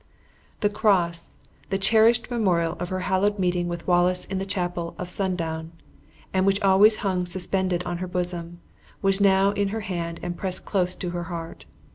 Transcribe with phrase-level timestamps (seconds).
[0.61, 1.37] The cross,
[1.69, 5.73] the cherished memorial of her hallowed meeting with Wallace in the chapel of Snawdoun,
[6.33, 8.61] and which always hung suspended on her bosom,
[9.03, 11.65] was now in her hand and pressed close to her heart.